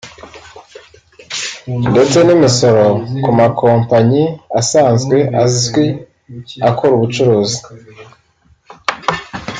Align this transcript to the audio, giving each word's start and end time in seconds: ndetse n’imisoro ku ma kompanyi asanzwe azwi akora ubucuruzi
ndetse 1.91 2.17
n’imisoro 2.25 2.85
ku 3.23 3.29
ma 3.37 3.47
kompanyi 3.61 4.23
asanzwe 4.59 5.17
azwi 5.43 5.85
akora 6.69 6.91
ubucuruzi 6.95 7.59